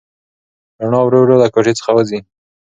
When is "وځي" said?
1.97-2.19